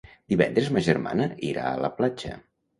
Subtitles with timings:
[0.33, 2.37] Divendres ma germana irà a la platja.